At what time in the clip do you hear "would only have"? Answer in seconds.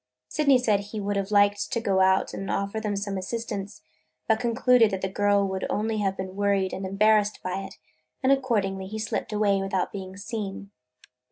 5.47-6.17